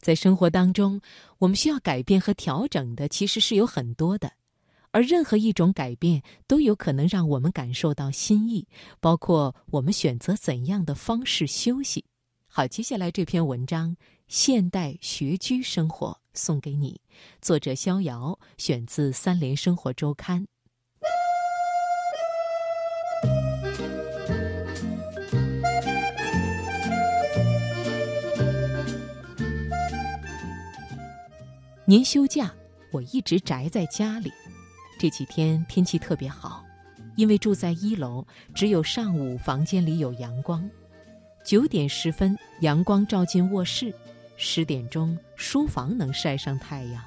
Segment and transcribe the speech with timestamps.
[0.00, 1.00] 在生活当中，
[1.38, 4.32] 我们需要改变和调整的其实是有很多的，
[4.90, 8.66] 而任何一种改变都有可能让我们感受到新意，
[8.98, 12.04] 包括我们选择怎样的方式休息。
[12.46, 13.90] 好，接下来这篇文章
[14.26, 17.00] 《现代学居生活》送给你，
[17.40, 20.42] 作者逍遥，选自《三联生活周刊》。
[31.90, 32.54] 年休假，
[32.92, 34.30] 我一直宅在家里。
[34.96, 36.64] 这几天天气特别好，
[37.16, 40.70] 因为住在一楼，只有上午房间里有阳光。
[41.44, 43.90] 九点十分，阳光照进卧室；
[44.36, 47.02] 十点钟，书房能晒上太阳。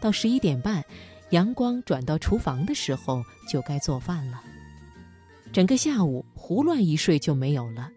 [0.00, 0.84] 到十一点半，
[1.30, 4.42] 阳光转到厨房的时候，就该做饭了。
[5.52, 7.88] 整个下午胡乱一睡就没有了。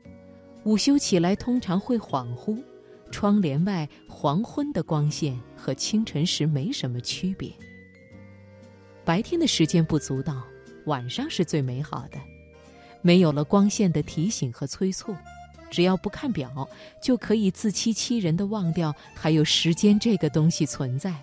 [0.65, 2.61] 午休起来，通常会恍惚。
[3.11, 7.51] 窗帘外黄昏的光线和清晨时没什么区别。
[9.03, 10.41] 白天的时间不足道，
[10.85, 12.17] 晚上是最美好的。
[13.01, 15.15] 没有了光线的提醒和催促，
[15.69, 16.67] 只要不看表，
[17.01, 21.15] 就可以自欺欺人的忘掉还有时间这个东西存在，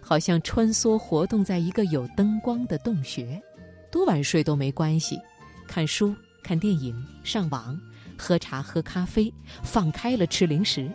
[0.00, 3.42] 好像穿梭活动在一个有灯光的洞穴。
[3.90, 5.18] 多晚睡都没关系，
[5.66, 6.94] 看书、看电影、
[7.24, 7.80] 上网、
[8.18, 10.90] 喝茶、喝咖啡，放开了吃零食。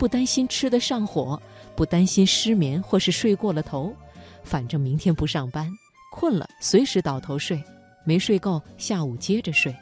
[0.00, 1.38] 不担心吃得上火，
[1.76, 3.94] 不担心失眠或是睡过了头，
[4.42, 5.70] 反正明天不上班，
[6.10, 7.62] 困了随时倒头睡，
[8.02, 9.76] 没睡够下午接着睡，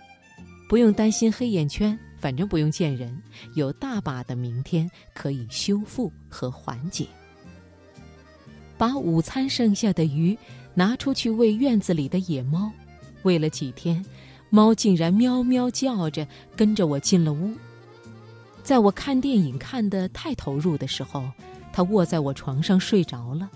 [0.68, 3.16] 不用担心黑眼圈，反正不用见人，
[3.54, 7.06] 有大把的明天可以修复和缓解。
[8.76, 10.36] 把午餐剩下的鱼
[10.74, 12.72] 拿出去喂院子里的野猫，
[13.22, 14.04] 喂了几天，
[14.50, 17.54] 猫竟然喵喵叫着跟着我进了屋。
[18.68, 21.24] 在我看电影看得太投入的时候，
[21.72, 23.48] 他卧在我床上睡着了。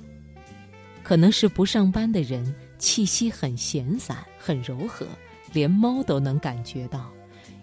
[1.02, 5.06] 可能是不上班的人气息很闲散、很柔和，
[5.52, 7.10] 连猫都能感觉到，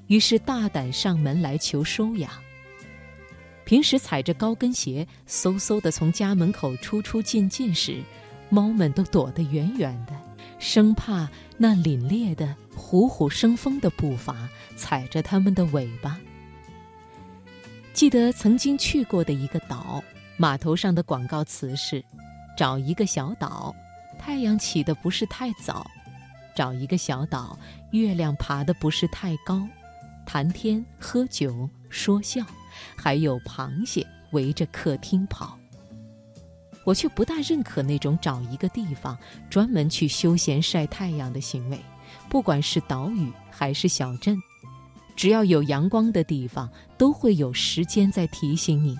[0.05, 2.29] 于是大胆上门来求收养。
[3.65, 8.03] 平时踩着高跟鞋嗖嗖地从家门口出出进进时，
[8.49, 10.13] 猫们都躲得远远的，
[10.59, 16.19] 生怕那凛冽的虎虎生风的步伐踩着它们的尾巴。
[17.99, 20.01] 记得曾经去过的一个岛，
[20.37, 22.01] 码头上的广告词是
[22.55, 23.75] ：“找一个小岛，
[24.17, 25.85] 太阳起的不是太早；
[26.55, 27.59] 找一个小岛，
[27.91, 29.67] 月亮爬的不是太高。
[30.25, 32.41] 谈天喝酒说笑，
[32.95, 35.59] 还有螃蟹围着客厅跑。”
[36.85, 39.17] 我却不大认可那种找一个地方
[39.49, 41.77] 专门去休闲晒太阳的行为，
[42.29, 44.37] 不管是岛屿还是小镇。
[45.19, 48.97] 只要有阳光的地方，都会有时间在提醒你。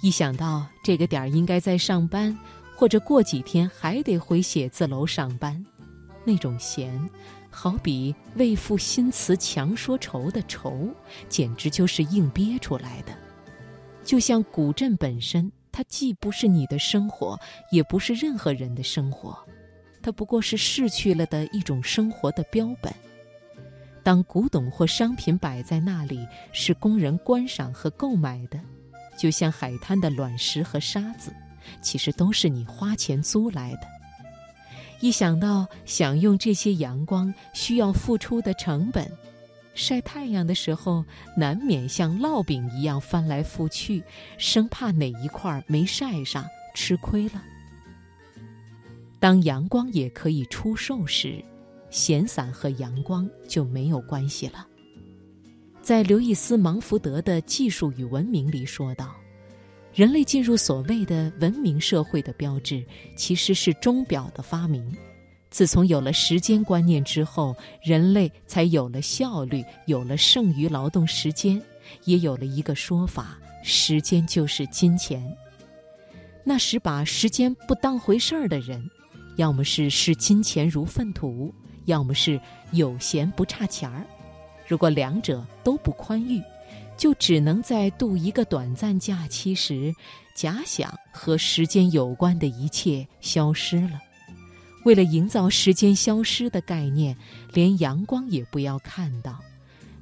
[0.00, 2.34] 一想到这个点儿应该在上班，
[2.74, 5.62] 或者过几天还得回写字楼上班，
[6.24, 6.98] 那种闲，
[7.50, 10.88] 好比为赋新词强说愁的愁，
[11.28, 13.12] 简直就是硬憋出来的。
[14.02, 17.38] 就像古镇本身，它既不是你的生活，
[17.70, 19.38] 也不是任何人的生活，
[20.00, 22.90] 它不过是逝去了的一种生活的标本。
[24.02, 28.58] 当古董或商品摆在那里，是供人观赏和购买的，
[29.18, 31.32] 就像海滩的卵石和沙子，
[31.82, 33.80] 其实都是你花钱租来的。
[35.00, 39.10] 一想到享用这些阳光需要付出的成本，
[39.74, 41.04] 晒太阳的时候
[41.36, 44.02] 难免像烙饼一样翻来覆去，
[44.38, 46.44] 生怕哪一块没晒上
[46.74, 47.42] 吃亏了。
[49.18, 51.44] 当阳光也可以出售时。
[51.90, 54.66] 闲散和阳光就没有关系了。
[55.82, 59.14] 在刘易斯·芒福德的《技术与文明》里说道
[59.92, 62.84] ：“人类进入所谓的文明社会的标志，
[63.16, 64.94] 其实是钟表的发明。
[65.50, 71.60] 自从有了时间观念之后，人类才有了效率，有了剩余劳动时间，
[72.04, 75.20] 也有了一个说法：时间就是金钱。
[76.44, 78.88] 那时把时间不当回事儿的人，
[79.36, 81.52] 要么是视金钱如粪土。”
[81.90, 82.40] 要么是
[82.70, 84.06] 有闲不差钱儿，
[84.66, 86.40] 如果两者都不宽裕，
[86.96, 89.92] 就只能在度一个短暂假期时，
[90.34, 94.00] 假想和时间有关的一切消失了。
[94.84, 97.14] 为了营造时间消失的概念，
[97.52, 99.38] 连阳光也不要看到，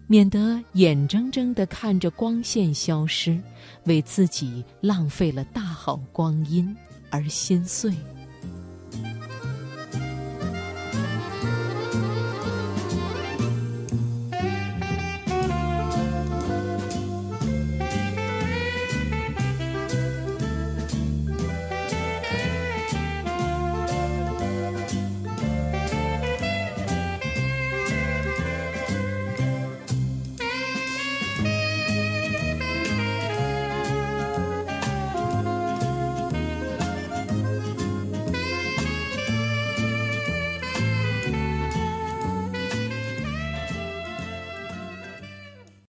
[0.06, 3.41] 免得眼睁睁地看着光线消失，
[3.84, 6.76] 为自己浪费了大好光阴
[7.11, 7.93] 而心碎。